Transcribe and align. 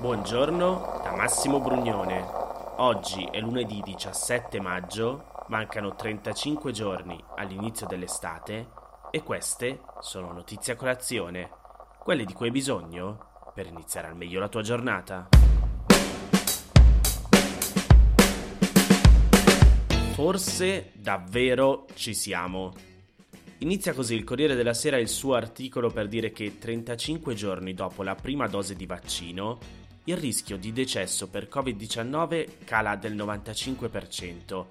Buongiorno 0.00 1.00
da 1.02 1.12
Massimo 1.16 1.60
Brugnone. 1.60 2.24
Oggi 2.76 3.28
è 3.32 3.40
lunedì 3.40 3.82
17 3.84 4.60
maggio, 4.60 5.44
mancano 5.48 5.96
35 5.96 6.70
giorni 6.70 7.20
all'inizio 7.34 7.84
dell'estate 7.84 8.68
e 9.10 9.24
queste 9.24 9.80
sono 9.98 10.30
notizie 10.30 10.74
a 10.74 10.76
colazione, 10.76 11.50
quelle 11.98 12.24
di 12.24 12.32
cui 12.32 12.46
hai 12.46 12.52
bisogno 12.52 13.50
per 13.52 13.66
iniziare 13.66 14.06
al 14.06 14.16
meglio 14.16 14.38
la 14.38 14.48
tua 14.48 14.62
giornata. 14.62 15.30
Forse 20.12 20.92
davvero 20.94 21.86
ci 21.94 22.14
siamo. 22.14 22.72
Inizia 23.58 23.92
così 23.92 24.14
il 24.14 24.22
Corriere 24.22 24.54
della 24.54 24.74
Sera 24.74 24.96
il 24.96 25.08
suo 25.08 25.34
articolo 25.34 25.90
per 25.90 26.06
dire 26.06 26.30
che 26.30 26.58
35 26.58 27.34
giorni 27.34 27.74
dopo 27.74 28.04
la 28.04 28.14
prima 28.14 28.46
dose 28.46 28.76
di 28.76 28.86
vaccino, 28.86 29.58
il 30.08 30.16
rischio 30.16 30.56
di 30.56 30.72
decesso 30.72 31.28
per 31.28 31.48
Covid-19 31.52 32.64
cala 32.64 32.96
del 32.96 33.14
95%, 33.14 34.66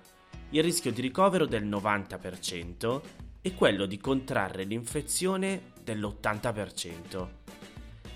il 0.49 0.63
rischio 0.63 0.91
di 0.91 1.01
ricovero 1.01 1.45
del 1.45 1.67
90% 1.67 3.01
e 3.41 3.53
quello 3.53 3.85
di 3.85 3.99
contrarre 3.99 4.63
l'infezione 4.63 5.73
dell'80%. 5.83 7.27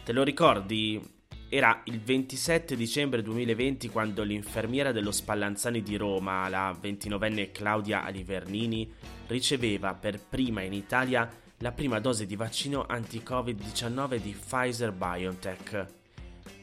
Te 0.03 0.11
lo 0.13 0.23
ricordi? 0.23 0.99
Era 1.47 1.81
il 1.85 1.99
27 1.99 2.75
dicembre 2.75 3.22
2020 3.22 3.89
quando 3.89 4.23
l'infermiera 4.23 4.91
dello 4.91 5.11
Spallanzani 5.11 5.83
di 5.83 5.97
Roma, 5.97 6.49
la 6.49 6.72
29enne 6.72 7.52
Claudia 7.52 8.03
Alivernini, 8.03 8.91
riceveva 9.27 9.94
per 9.94 10.19
prima 10.19 10.61
in 10.61 10.73
Italia 10.73 11.30
la 11.58 11.72
prima 11.72 11.99
dose 11.99 12.25
di 12.25 12.35
vaccino 12.35 12.85
anti-Covid-19 12.88 14.16
di 14.16 14.31
Pfizer 14.31 14.91
BioNTech. 14.91 16.00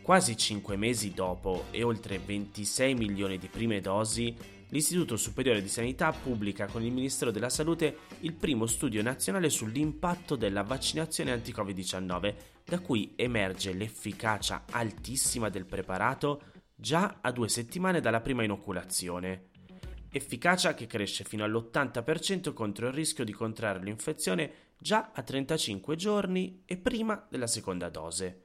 Quasi 0.09 0.39
5 0.39 0.77
mesi 0.77 1.12
dopo 1.12 1.67
e 1.70 1.83
oltre 1.83 2.19
26 2.19 2.95
milioni 2.95 3.37
di 3.37 3.47
prime 3.48 3.83
dosi, 3.83 4.34
l'Istituto 4.70 5.19
Superiore 5.19 5.61
di 5.61 5.69
Sanità 5.69 6.12
pubblica 6.12 6.65
con 6.65 6.83
il 6.83 6.91
Ministero 6.91 7.31
della 7.31 7.50
Salute 7.50 7.98
il 8.20 8.33
primo 8.33 8.65
studio 8.65 9.03
nazionale 9.03 9.50
sull'impatto 9.50 10.34
della 10.34 10.62
vaccinazione 10.62 11.33
anti-Covid-19, 11.33 12.34
da 12.65 12.78
cui 12.78 13.12
emerge 13.17 13.75
l'efficacia 13.75 14.65
altissima 14.70 15.50
del 15.50 15.67
preparato 15.67 16.41
già 16.75 17.19
a 17.20 17.31
due 17.31 17.50
settimane 17.50 18.00
dalla 18.00 18.22
prima 18.22 18.43
inoculazione. 18.43 19.50
Efficacia 20.11 20.72
che 20.72 20.87
cresce 20.87 21.22
fino 21.22 21.45
all'80% 21.45 22.55
contro 22.55 22.87
il 22.87 22.95
rischio 22.95 23.25
di 23.25 23.33
contrarre 23.33 23.84
l'infezione 23.84 24.53
già 24.78 25.11
a 25.12 25.22
35 25.22 25.97
giorni 25.97 26.62
e 26.65 26.78
prima 26.78 27.27
della 27.28 27.47
seconda 27.47 27.91
dose. 27.91 28.45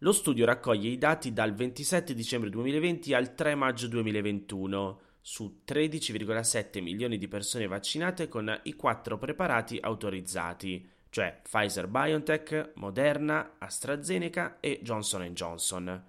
Lo 0.00 0.12
studio 0.12 0.44
raccoglie 0.44 0.90
i 0.90 0.98
dati 0.98 1.32
dal 1.32 1.54
27 1.54 2.12
dicembre 2.12 2.50
2020 2.50 3.14
al 3.14 3.34
3 3.34 3.54
maggio 3.54 3.88
2021 3.88 5.00
su 5.22 5.60
13,7 5.66 6.82
milioni 6.82 7.16
di 7.16 7.28
persone 7.28 7.66
vaccinate 7.66 8.28
con 8.28 8.60
i 8.64 8.74
quattro 8.74 9.16
preparati 9.16 9.78
autorizzati, 9.80 10.86
cioè 11.08 11.40
Pfizer 11.42 11.86
BioNTech, 11.88 12.72
Moderna, 12.74 13.54
AstraZeneca 13.56 14.58
e 14.60 14.80
Johnson 14.82 15.22
Johnson. 15.32 16.04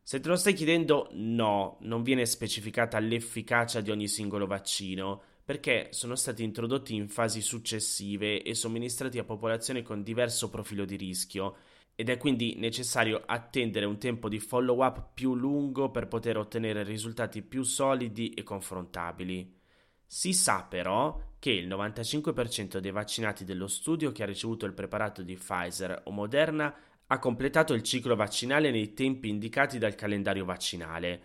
Se 0.00 0.20
te 0.20 0.28
lo 0.28 0.36
stai 0.36 0.54
chiedendo, 0.54 1.08
no, 1.14 1.78
non 1.80 2.04
viene 2.04 2.24
specificata 2.24 3.00
l'efficacia 3.00 3.80
di 3.80 3.90
ogni 3.90 4.06
singolo 4.06 4.46
vaccino, 4.46 5.20
perché 5.44 5.88
sono 5.90 6.14
stati 6.14 6.44
introdotti 6.44 6.94
in 6.94 7.08
fasi 7.08 7.40
successive 7.40 8.44
e 8.44 8.54
somministrati 8.54 9.18
a 9.18 9.24
popolazioni 9.24 9.82
con 9.82 10.04
diverso 10.04 10.48
profilo 10.50 10.84
di 10.84 10.94
rischio 10.94 11.56
ed 11.94 12.08
è 12.08 12.16
quindi 12.16 12.54
necessario 12.56 13.22
attendere 13.24 13.84
un 13.84 13.98
tempo 13.98 14.28
di 14.28 14.38
follow 14.38 14.84
up 14.84 15.10
più 15.14 15.34
lungo 15.34 15.90
per 15.90 16.08
poter 16.08 16.38
ottenere 16.38 16.82
risultati 16.82 17.42
più 17.42 17.62
solidi 17.62 18.30
e 18.30 18.42
confrontabili. 18.42 19.60
Si 20.06 20.32
sa 20.32 20.64
però 20.64 21.18
che 21.38 21.50
il 21.50 21.68
95% 21.68 22.78
dei 22.78 22.90
vaccinati 22.90 23.44
dello 23.44 23.66
studio 23.66 24.12
che 24.12 24.22
ha 24.22 24.26
ricevuto 24.26 24.66
il 24.66 24.74
preparato 24.74 25.22
di 25.22 25.34
Pfizer 25.34 26.02
o 26.04 26.10
Moderna 26.10 26.74
ha 27.06 27.18
completato 27.18 27.74
il 27.74 27.82
ciclo 27.82 28.14
vaccinale 28.14 28.70
nei 28.70 28.94
tempi 28.94 29.28
indicati 29.28 29.78
dal 29.78 29.94
calendario 29.94 30.44
vaccinale, 30.44 31.22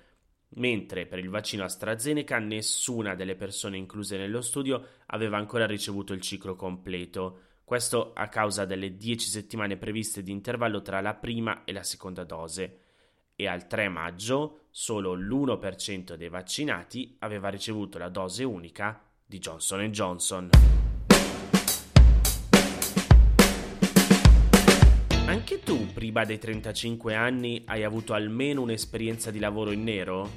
mentre 0.56 1.06
per 1.06 1.20
il 1.20 1.30
vaccino 1.30 1.64
AstraZeneca 1.64 2.40
nessuna 2.40 3.16
delle 3.16 3.36
persone 3.36 3.78
incluse 3.78 4.18
nello 4.18 4.42
studio 4.42 4.84
aveva 5.08 5.38
ancora 5.38 5.66
ricevuto 5.66 6.14
il 6.14 6.22
ciclo 6.22 6.56
completo, 6.56 7.42
questo 7.68 8.14
a 8.14 8.30
causa 8.30 8.64
delle 8.64 8.96
10 8.96 9.28
settimane 9.28 9.76
previste 9.76 10.24
di 10.24 10.32
intervallo 10.32 10.82
tra 10.82 11.02
la 11.02 11.14
prima 11.16 11.66
e 11.66 11.74
la 11.74 11.84
seconda 11.84 12.24
dose. 12.24 12.80
E 13.36 13.46
al 13.46 13.68
3 13.68 13.90
maggio 13.90 14.68
solo 14.72 15.14
l'1% 15.14 16.14
dei 16.14 16.30
vaccinati 16.30 17.18
aveva 17.20 17.50
ricevuto 17.50 17.98
la 17.98 18.08
dose 18.08 18.46
unica 18.46 19.04
di 19.26 19.40
Johnson 19.40 19.82
Johnson. 19.92 20.50
Anche 25.26 25.60
tu, 25.60 25.92
prima 25.92 26.24
dei 26.24 26.40
35 26.40 27.16
anni, 27.16 27.64
hai 27.66 27.84
avuto 27.84 28.14
almeno 28.14 28.62
un'esperienza 28.62 29.30
di 29.30 29.40
lavoro 29.40 29.72
in 29.72 29.84
nero? 29.84 30.30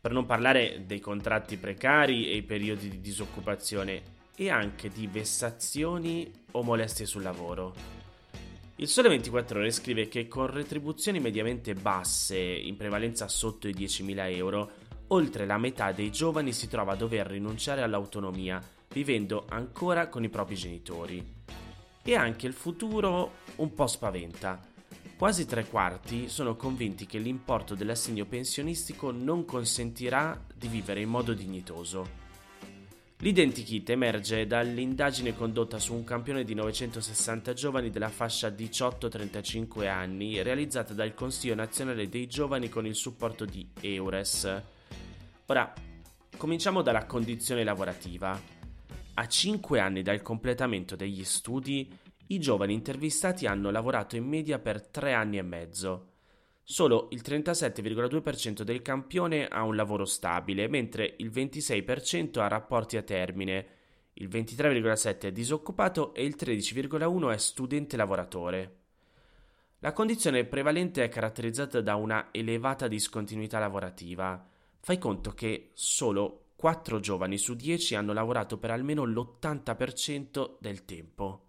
Per 0.00 0.12
non 0.12 0.26
parlare 0.26 0.84
dei 0.86 1.00
contratti 1.00 1.56
precari 1.56 2.28
e 2.28 2.36
i 2.36 2.42
periodi 2.44 2.88
di 2.88 3.00
disoccupazione 3.00 4.20
e 4.36 4.50
anche 4.50 4.88
di 4.88 5.06
vessazioni 5.06 6.30
o 6.52 6.62
molestie 6.62 7.06
sul 7.06 7.22
lavoro. 7.22 8.00
Il 8.76 8.88
Sole 8.88 9.10
24 9.10 9.60
Ore 9.60 9.70
scrive 9.70 10.08
che 10.08 10.26
con 10.26 10.46
retribuzioni 10.46 11.20
mediamente 11.20 11.74
basse, 11.74 12.38
in 12.38 12.76
prevalenza 12.76 13.28
sotto 13.28 13.68
i 13.68 13.74
10.000 13.74 14.34
euro, 14.34 14.70
oltre 15.08 15.46
la 15.46 15.58
metà 15.58 15.92
dei 15.92 16.10
giovani 16.10 16.52
si 16.52 16.68
trova 16.68 16.92
a 16.92 16.96
dover 16.96 17.26
rinunciare 17.26 17.82
all'autonomia, 17.82 18.60
vivendo 18.88 19.44
ancora 19.48 20.08
con 20.08 20.24
i 20.24 20.28
propri 20.28 20.56
genitori. 20.56 21.34
E 22.02 22.14
anche 22.16 22.46
il 22.46 22.54
futuro 22.54 23.34
un 23.56 23.72
po' 23.74 23.86
spaventa. 23.86 24.60
Quasi 25.16 25.46
tre 25.46 25.66
quarti 25.66 26.28
sono 26.28 26.56
convinti 26.56 27.06
che 27.06 27.18
l'importo 27.18 27.76
dell'assegno 27.76 28.24
pensionistico 28.24 29.12
non 29.12 29.44
consentirà 29.44 30.44
di 30.52 30.66
vivere 30.66 31.02
in 31.02 31.10
modo 31.10 31.34
dignitoso. 31.34 32.21
L'identikit 33.22 33.88
emerge 33.90 34.48
dall'indagine 34.48 35.32
condotta 35.32 35.78
su 35.78 35.94
un 35.94 36.02
campione 36.02 36.42
di 36.42 36.54
960 36.54 37.52
giovani 37.52 37.88
della 37.88 38.08
fascia 38.08 38.48
18-35 38.48 39.86
anni, 39.86 40.42
realizzata 40.42 40.92
dal 40.92 41.14
Consiglio 41.14 41.54
nazionale 41.54 42.08
dei 42.08 42.26
giovani 42.26 42.68
con 42.68 42.84
il 42.84 42.96
supporto 42.96 43.44
di 43.44 43.64
Eures. 43.80 44.62
Ora, 45.46 45.72
cominciamo 46.36 46.82
dalla 46.82 47.06
condizione 47.06 47.62
lavorativa. 47.62 48.36
A 49.14 49.28
5 49.28 49.78
anni 49.78 50.02
dal 50.02 50.20
completamento 50.20 50.96
degli 50.96 51.22
studi, 51.22 51.96
i 52.26 52.40
giovani 52.40 52.72
intervistati 52.72 53.46
hanno 53.46 53.70
lavorato 53.70 54.16
in 54.16 54.26
media 54.26 54.58
per 54.58 54.84
3 54.84 55.12
anni 55.12 55.38
e 55.38 55.42
mezzo. 55.42 56.11
Solo 56.64 57.08
il 57.10 57.22
37,2% 57.24 58.62
del 58.62 58.82
campione 58.82 59.48
ha 59.48 59.64
un 59.64 59.74
lavoro 59.74 60.04
stabile, 60.04 60.68
mentre 60.68 61.14
il 61.18 61.30
26% 61.30 62.38
ha 62.38 62.48
rapporti 62.48 62.96
a 62.96 63.02
termine, 63.02 63.66
il 64.14 64.28
23,7% 64.28 65.20
è 65.20 65.32
disoccupato 65.32 66.14
e 66.14 66.24
il 66.24 66.36
13,1% 66.38 67.32
è 67.32 67.38
studente 67.38 67.96
lavoratore. 67.96 68.76
La 69.80 69.92
condizione 69.92 70.44
prevalente 70.44 71.02
è 71.02 71.08
caratterizzata 71.08 71.80
da 71.80 71.96
una 71.96 72.28
elevata 72.30 72.86
discontinuità 72.86 73.58
lavorativa. 73.58 74.46
Fai 74.78 74.98
conto 74.98 75.32
che 75.32 75.70
solo 75.74 76.50
4 76.54 77.00
giovani 77.00 77.36
su 77.38 77.54
10 77.54 77.96
hanno 77.96 78.12
lavorato 78.12 78.58
per 78.58 78.70
almeno 78.70 79.04
l'80% 79.04 80.58
del 80.60 80.84
tempo. 80.84 81.46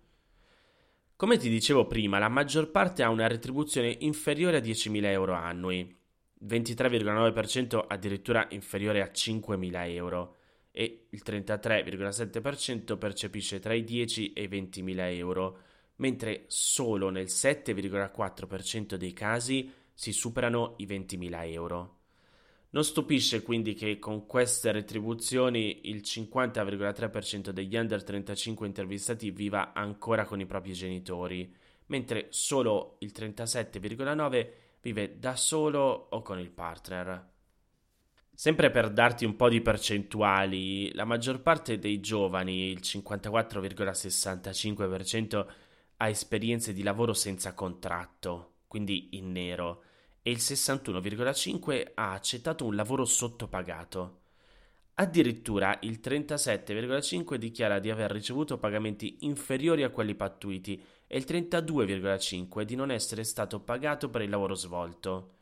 Come 1.24 1.38
ti 1.38 1.48
dicevo 1.48 1.88
prima, 1.88 2.20
la 2.20 2.28
maggior 2.28 2.70
parte 2.70 3.02
ha 3.02 3.08
una 3.08 3.28
retribuzione 3.28 3.96
inferiore 4.02 4.58
a 4.58 4.60
10.000 4.60 5.06
euro 5.06 5.32
annui, 5.32 5.98
23,9% 6.46 7.86
addirittura 7.88 8.46
inferiore 8.50 9.02
a 9.02 9.10
5.000 9.10 9.88
euro 9.94 10.36
e 10.70 11.08
il 11.12 11.22
33,7% 11.26 12.98
percepisce 12.98 13.62
tra 13.62 13.74
i 13.74 13.86
10 13.86 14.34
e 14.34 14.44
i 14.44 14.48
20.000 14.50 15.16
euro, 15.16 15.60
mentre 15.96 16.44
solo 16.48 17.08
nel 17.10 17.28
7,4% 17.28 18.96
dei 18.96 19.14
casi 19.14 19.72
si 19.94 20.12
superano 20.12 20.74
i 20.80 20.86
20.000 20.86 21.52
euro. 21.54 22.00
Non 22.74 22.84
stupisce 22.84 23.44
quindi 23.44 23.76
che 23.76 24.00
con 24.00 24.26
queste 24.26 24.72
retribuzioni 24.72 25.90
il 25.90 25.98
50,3% 25.98 27.50
degli 27.50 27.76
under 27.76 28.04
35 28.04 28.66
intervistati 28.66 29.30
viva 29.30 29.74
ancora 29.74 30.26
con 30.26 30.40
i 30.40 30.48
propri 30.48 30.74
genitori, 30.74 31.56
mentre 31.88 32.28
solo 32.30 32.96
il 33.00 33.12
37,9% 33.16 34.50
vive 34.82 35.20
da 35.20 35.36
solo 35.36 36.08
o 36.10 36.24
con 36.24 36.40
il 36.40 36.50
partner. 36.50 37.30
Sempre 38.34 38.72
per 38.72 38.90
darti 38.90 39.24
un 39.24 39.36
po' 39.36 39.50
di 39.50 39.62
percentuali, 39.62 40.92
la 40.94 41.06
maggior 41.06 41.44
parte 41.44 41.78
dei 41.78 42.00
giovani, 42.00 42.72
il 42.72 42.80
54,65%, 42.82 45.46
ha 45.98 46.10
esperienze 46.10 46.74
di 46.74 46.82
lavoro 46.82 47.14
senza 47.14 47.54
contratto, 47.54 48.54
quindi 48.66 49.10
in 49.12 49.32
nero 49.32 49.84
e 50.24 50.32
il 50.32 50.38
61,5% 50.38 51.92
ha 51.94 52.14
accettato 52.14 52.66
un 52.66 52.76
lavoro 52.76 53.06
sottopagato. 53.06 54.22
Addirittura 54.96 55.78
il 55.82 56.00
37,5% 56.02 57.36
dichiara 57.36 57.80
di 57.80 57.90
aver 57.90 58.12
ricevuto 58.12 58.58
pagamenti 58.58 59.18
inferiori 59.22 59.84
a 59.84 59.90
quelli 59.90 60.16
pattuiti 60.16 60.82
e 61.08 61.18
il 61.18 61.26
32,5% 61.28 62.62
di 62.62 62.76
non 62.76 62.90
essere 62.90 63.24
stato 63.24 63.60
pagato 63.60 64.10
per 64.10 64.22
il 64.22 64.30
lavoro 64.30 64.54
svolto. 64.54 65.36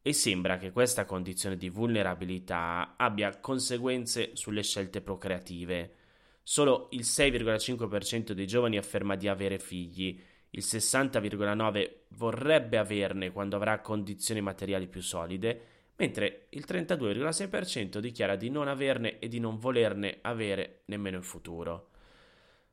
E 0.00 0.12
sembra 0.12 0.58
che 0.58 0.70
questa 0.70 1.04
condizione 1.04 1.56
di 1.56 1.68
vulnerabilità 1.68 2.94
abbia 2.96 3.36
conseguenze 3.38 4.30
sulle 4.34 4.62
scelte 4.62 5.00
procreative. 5.00 5.94
Solo 6.42 6.88
il 6.92 7.00
6,5% 7.00 8.32
dei 8.32 8.46
giovani 8.46 8.76
afferma 8.76 9.16
di 9.16 9.28
avere 9.28 9.58
figli, 9.58 10.20
il 10.56 10.62
60,9% 10.62 11.90
vorrebbe 12.10 12.78
averne 12.78 13.32
quando 13.32 13.56
avrà 13.56 13.80
condizioni 13.80 14.40
materiali 14.40 14.86
più 14.86 15.02
solide, 15.02 15.60
mentre 15.96 16.46
il 16.50 16.64
32,6% 16.66 17.98
dichiara 17.98 18.36
di 18.36 18.50
non 18.50 18.68
averne 18.68 19.18
e 19.18 19.28
di 19.28 19.40
non 19.40 19.58
volerne 19.58 20.18
avere 20.22 20.82
nemmeno 20.86 21.16
in 21.16 21.22
futuro. 21.22 21.90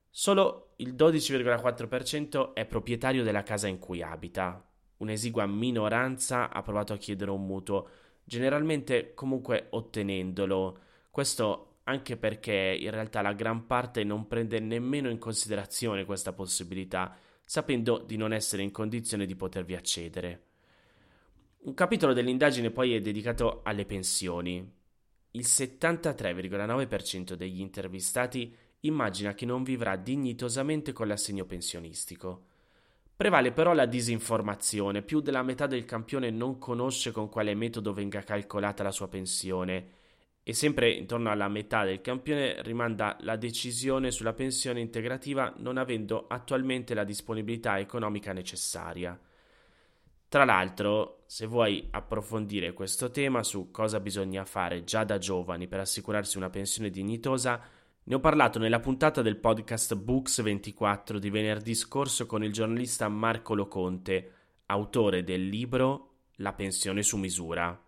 Solo 0.09 0.73
il 0.77 0.93
12,4% 0.93 2.53
è 2.53 2.65
proprietario 2.65 3.23
della 3.23 3.43
casa 3.43 3.67
in 3.67 3.79
cui 3.79 4.01
abita. 4.03 4.63
Un'esigua 4.97 5.45
minoranza 5.47 6.51
ha 6.51 6.61
provato 6.61 6.93
a 6.93 6.97
chiedere 6.97 7.31
un 7.31 7.45
mutuo, 7.45 7.89
generalmente 8.23 9.13
comunque 9.15 9.67
ottenendolo. 9.71 10.77
Questo 11.09 11.77
anche 11.85 12.15
perché 12.17 12.77
in 12.79 12.91
realtà 12.91 13.21
la 13.21 13.33
gran 13.33 13.65
parte 13.65 14.03
non 14.03 14.27
prende 14.27 14.59
nemmeno 14.59 15.09
in 15.09 15.17
considerazione 15.17 16.05
questa 16.05 16.33
possibilità, 16.33 17.15
sapendo 17.51 17.97
di 17.97 18.15
non 18.15 18.31
essere 18.31 18.63
in 18.63 18.71
condizione 18.71 19.25
di 19.25 19.35
potervi 19.35 19.75
accedere. 19.75 20.43
Un 21.63 21.73
capitolo 21.73 22.13
dell'indagine 22.13 22.71
poi 22.71 22.95
è 22.95 23.01
dedicato 23.01 23.59
alle 23.65 23.85
pensioni. 23.85 24.65
Il 25.31 25.41
73,9% 25.41 27.33
degli 27.33 27.59
intervistati 27.59 28.55
immagina 28.81 29.33
che 29.33 29.45
non 29.45 29.63
vivrà 29.63 29.97
dignitosamente 29.97 30.93
con 30.93 31.09
l'assegno 31.09 31.43
pensionistico. 31.43 32.45
Prevale 33.17 33.51
però 33.51 33.73
la 33.73 33.85
disinformazione, 33.85 35.01
più 35.01 35.19
della 35.19 35.43
metà 35.43 35.67
del 35.67 35.83
campione 35.83 36.29
non 36.29 36.57
conosce 36.57 37.11
con 37.11 37.27
quale 37.27 37.53
metodo 37.53 37.91
venga 37.91 38.23
calcolata 38.23 38.81
la 38.81 38.91
sua 38.91 39.09
pensione 39.09 39.99
e 40.43 40.53
sempre 40.53 40.91
intorno 40.91 41.29
alla 41.29 41.47
metà 41.47 41.83
del 41.83 42.01
campione 42.01 42.61
rimanda 42.63 43.15
la 43.21 43.35
decisione 43.35 44.09
sulla 44.09 44.33
pensione 44.33 44.79
integrativa 44.79 45.53
non 45.57 45.77
avendo 45.77 46.25
attualmente 46.27 46.93
la 46.93 47.03
disponibilità 47.03 47.77
economica 47.79 48.33
necessaria. 48.33 49.19
Tra 50.27 50.45
l'altro, 50.45 51.23
se 51.27 51.45
vuoi 51.45 51.89
approfondire 51.91 52.73
questo 52.73 53.11
tema 53.11 53.43
su 53.43 53.69
cosa 53.69 53.99
bisogna 53.99 54.45
fare 54.45 54.83
già 54.83 55.03
da 55.03 55.17
giovani 55.17 55.67
per 55.67 55.81
assicurarsi 55.81 56.37
una 56.37 56.49
pensione 56.49 56.89
dignitosa, 56.89 57.61
ne 58.03 58.15
ho 58.15 58.19
parlato 58.19 58.57
nella 58.57 58.79
puntata 58.79 59.21
del 59.21 59.37
podcast 59.37 59.93
Books 59.95 60.41
24 60.41 61.19
di 61.19 61.29
venerdì 61.29 61.75
scorso 61.75 62.25
con 62.25 62.43
il 62.43 62.51
giornalista 62.51 63.07
Marco 63.09 63.53
Loconte, 63.53 64.31
autore 64.67 65.23
del 65.23 65.47
libro 65.47 66.13
La 66.37 66.53
pensione 66.53 67.03
su 67.03 67.17
misura. 67.17 67.79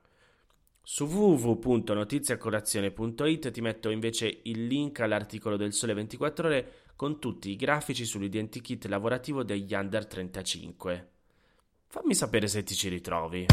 Su 0.85 1.05
www.notiziacolazione.it 1.05 3.51
ti 3.51 3.61
metto 3.61 3.89
invece 3.89 4.41
il 4.43 4.67
link 4.67 4.99
all'articolo 4.99 5.55
del 5.55 5.71
Sole 5.71 5.93
24 5.93 6.45
ore 6.45 6.73
con 6.97 7.21
tutti 7.21 7.49
i 7.49 7.55
grafici 7.55 8.03
sull'identikit 8.03 8.87
lavorativo 8.87 9.43
degli 9.43 9.73
under 9.73 10.05
35. 10.05 11.11
Fammi 11.87 12.13
sapere 12.13 12.47
se 12.47 12.63
ti 12.63 12.75
ci 12.75 12.89
ritrovi. 12.89 13.45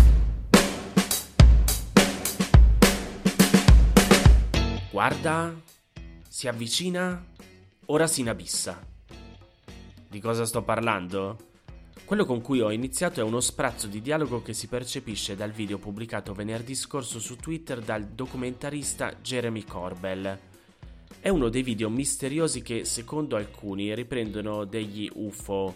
Guarda, 4.91 5.55
si 6.27 6.49
avvicina, 6.49 7.25
ora 7.87 8.09
si 8.09 8.23
inabissa. 8.23 8.85
Di 10.09 10.19
cosa 10.19 10.44
sto 10.44 10.65
parlando? 10.65 11.50
Quello 12.05 12.25
con 12.25 12.41
cui 12.41 12.61
ho 12.61 12.73
iniziato 12.73 13.20
è 13.20 13.23
uno 13.23 13.41
sprazzo 13.41 13.87
di 13.87 14.00
dialogo 14.00 14.43
che 14.43 14.52
si 14.52 14.67
percepisce 14.67 15.37
dal 15.37 15.52
video 15.52 15.79
pubblicato 15.79 16.35
venerdì 16.35 16.75
scorso 16.75 17.20
su 17.20 17.37
Twitter 17.37 17.81
dal 17.81 18.05
documentarista 18.05 19.14
Jeremy 19.23 19.64
Corbell. 19.64 20.38
È 21.20 21.29
uno 21.29 21.49
dei 21.49 21.62
video 21.62 21.88
misteriosi 21.88 22.62
che, 22.62 22.85
secondo 22.85 23.37
alcuni, 23.37 23.94
riprendono 23.94 24.64
degli 24.64 25.08
UFO, 25.12 25.75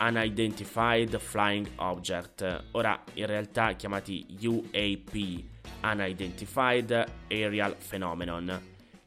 Unidentified 0.00 1.18
Flying 1.18 1.68
Object, 1.76 2.64
ora 2.72 3.02
in 3.14 3.26
realtà 3.26 3.74
chiamati 3.74 4.26
UAP, 4.40 5.44
Unidentified 5.82 7.04
Aerial 7.28 7.76
Phenomenon, 7.76 8.60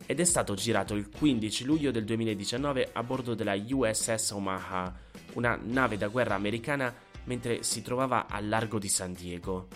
ed 0.06 0.20
è 0.20 0.24
stato 0.24 0.54
girato 0.54 0.94
il 0.94 1.10
15 1.10 1.66
luglio 1.66 1.92
del 1.92 2.06
2019 2.06 2.90
a 2.94 3.04
bordo 3.04 3.34
della 3.34 3.56
USS 3.56 4.32
Omaha 4.32 5.10
una 5.34 5.60
nave 5.62 5.98
da 5.98 6.08
guerra 6.08 6.36
americana 6.36 6.94
mentre 7.26 7.64
si 7.64 7.82
trovava 7.82 8.28
al 8.28 8.48
largo 8.48 8.80
di 8.80 8.90
San 8.90 9.14
Diego. 9.14 9.68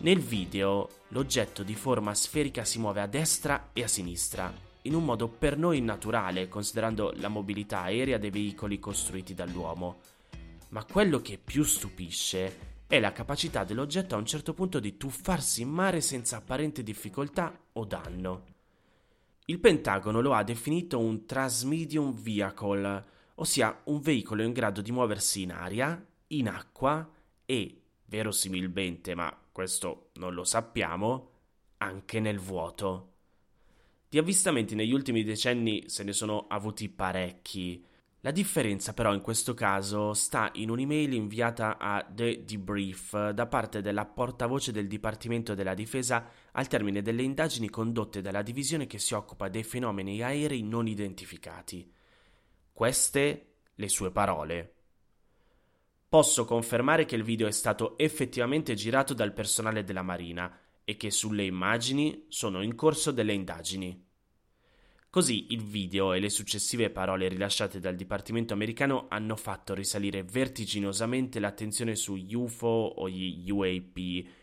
Nel 0.00 0.20
video 0.20 0.88
l'oggetto 1.08 1.62
di 1.62 1.74
forma 1.74 2.14
sferica 2.14 2.64
si 2.64 2.78
muove 2.78 3.00
a 3.00 3.06
destra 3.06 3.70
e 3.72 3.82
a 3.82 3.88
sinistra, 3.88 4.52
in 4.82 4.94
un 4.94 5.04
modo 5.04 5.28
per 5.28 5.58
noi 5.58 5.80
naturale 5.80 6.48
considerando 6.48 7.12
la 7.16 7.28
mobilità 7.28 7.82
aerea 7.82 8.18
dei 8.18 8.30
veicoli 8.30 8.78
costruiti 8.78 9.34
dall'uomo. 9.34 10.00
Ma 10.68 10.84
quello 10.84 11.20
che 11.20 11.38
più 11.42 11.64
stupisce 11.64 12.66
è 12.86 13.00
la 13.00 13.12
capacità 13.12 13.64
dell'oggetto 13.64 14.14
a 14.14 14.18
un 14.18 14.26
certo 14.26 14.54
punto 14.54 14.80
di 14.80 14.96
tuffarsi 14.96 15.62
in 15.62 15.68
mare 15.68 16.00
senza 16.00 16.36
apparente 16.36 16.82
difficoltà 16.82 17.58
o 17.72 17.84
danno. 17.84 18.44
Il 19.46 19.60
Pentagono 19.60 20.20
lo 20.20 20.34
ha 20.34 20.42
definito 20.42 20.98
un 20.98 21.24
Transmedium 21.24 22.14
Vehicle, 22.14 23.04
ossia 23.40 23.82
un 23.84 24.00
veicolo 24.00 24.42
in 24.42 24.52
grado 24.52 24.80
di 24.80 24.92
muoversi 24.92 25.42
in 25.42 25.52
aria, 25.52 26.04
in 26.28 26.48
acqua 26.48 27.08
e, 27.44 27.82
verosimilmente, 28.04 29.14
ma 29.14 29.36
questo 29.52 30.10
non 30.14 30.34
lo 30.34 30.44
sappiamo, 30.44 31.30
anche 31.78 32.20
nel 32.20 32.38
vuoto. 32.38 33.12
Di 34.08 34.18
avvistamenti 34.18 34.74
negli 34.74 34.92
ultimi 34.92 35.22
decenni 35.22 35.84
se 35.88 36.02
ne 36.02 36.12
sono 36.12 36.46
avuti 36.48 36.88
parecchi. 36.88 37.84
La 38.22 38.30
differenza 38.32 38.94
però 38.94 39.14
in 39.14 39.20
questo 39.20 39.54
caso 39.54 40.12
sta 40.12 40.50
in 40.54 40.70
un'email 40.70 41.12
inviata 41.12 41.78
a 41.78 42.04
The 42.04 42.44
Debrief 42.44 43.30
da 43.30 43.46
parte 43.46 43.80
della 43.80 44.06
portavoce 44.06 44.72
del 44.72 44.88
Dipartimento 44.88 45.54
della 45.54 45.74
Difesa 45.74 46.28
al 46.52 46.66
termine 46.66 47.00
delle 47.00 47.22
indagini 47.22 47.70
condotte 47.70 48.20
dalla 48.20 48.42
divisione 48.42 48.86
che 48.86 48.98
si 48.98 49.14
occupa 49.14 49.48
dei 49.48 49.62
fenomeni 49.62 50.20
aerei 50.20 50.62
non 50.62 50.88
identificati. 50.88 51.92
Queste 52.78 53.54
le 53.74 53.88
sue 53.88 54.12
parole. 54.12 54.74
Posso 56.08 56.44
confermare 56.44 57.06
che 57.06 57.16
il 57.16 57.24
video 57.24 57.48
è 57.48 57.50
stato 57.50 57.98
effettivamente 57.98 58.74
girato 58.74 59.14
dal 59.14 59.32
personale 59.32 59.82
della 59.82 60.02
Marina 60.02 60.56
e 60.84 60.96
che 60.96 61.10
sulle 61.10 61.42
immagini 61.42 62.26
sono 62.28 62.62
in 62.62 62.76
corso 62.76 63.10
delle 63.10 63.32
indagini. 63.32 64.06
Così 65.10 65.46
il 65.54 65.64
video 65.64 66.12
e 66.12 66.20
le 66.20 66.30
successive 66.30 66.90
parole 66.90 67.26
rilasciate 67.26 67.80
dal 67.80 67.96
Dipartimento 67.96 68.52
americano 68.52 69.06
hanno 69.08 69.34
fatto 69.34 69.74
risalire 69.74 70.22
vertiginosamente 70.22 71.40
l'attenzione 71.40 71.96
su 71.96 72.14
UFO 72.14 72.68
o 72.68 73.08
gli 73.08 73.50
UAP 73.50 73.98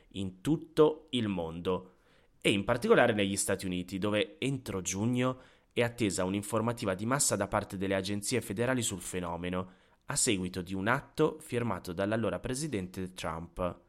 in 0.09 0.41
tutto 0.41 1.07
il 1.11 1.29
mondo 1.29 1.99
e 2.41 2.51
in 2.51 2.65
particolare 2.65 3.13
negli 3.13 3.37
Stati 3.37 3.65
Uniti, 3.65 3.97
dove 3.97 4.35
entro 4.39 4.81
giugno 4.81 5.39
è 5.75 5.83
attesa 5.83 6.23
un'informativa 6.23 6.95
di 6.95 7.05
massa 7.05 7.35
da 7.35 7.49
parte 7.49 7.75
delle 7.75 7.95
agenzie 7.95 8.39
federali 8.39 8.81
sul 8.81 9.01
fenomeno, 9.01 9.71
a 10.05 10.15
seguito 10.15 10.61
di 10.61 10.73
un 10.73 10.87
atto 10.87 11.37
firmato 11.41 11.91
dall'allora 11.91 12.39
presidente 12.39 13.13
Trump. 13.13 13.79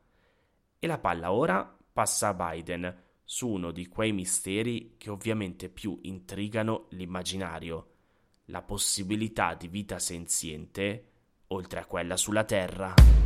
E 0.81 0.87
la 0.89 0.99
palla 0.99 1.31
ora 1.31 1.77
passa 1.93 2.27
a 2.27 2.35
Biden, 2.35 3.03
su 3.23 3.47
uno 3.49 3.71
di 3.71 3.87
quei 3.87 4.11
misteri 4.11 4.97
che 4.99 5.11
ovviamente 5.11 5.69
più 5.69 5.97
intrigano 6.03 6.87
l'immaginario, 6.91 7.93
la 8.47 8.63
possibilità 8.63 9.55
di 9.55 9.69
vita 9.69 10.01
senziente 10.01 11.11
oltre 11.49 11.79
a 11.79 11.87
quella 11.87 12.17
sulla 12.17 12.43
Terra. 12.43 13.26